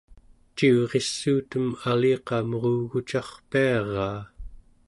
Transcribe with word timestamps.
ciurissuutem 0.57 1.65
aliqa 1.91 2.37
merugucarpiaraa 2.49 4.19